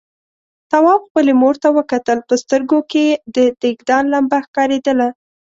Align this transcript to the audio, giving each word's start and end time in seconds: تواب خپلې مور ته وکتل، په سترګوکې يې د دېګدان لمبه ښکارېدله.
تواب 0.71 1.01
خپلې 1.07 1.33
مور 1.41 1.55
ته 1.63 1.67
وکتل، 1.77 2.17
په 2.27 2.33
سترګوکې 2.43 3.01
يې 3.09 3.13
د 3.35 3.37
دېګدان 3.61 4.03
لمبه 4.13 4.37
ښکارېدله. 4.45 5.07